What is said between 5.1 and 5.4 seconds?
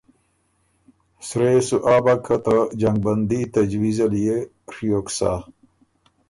سَۀ۔